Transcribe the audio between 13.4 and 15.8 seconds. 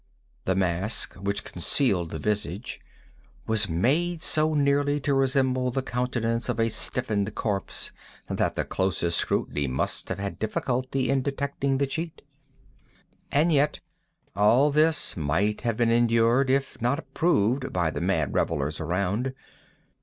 yet all this might have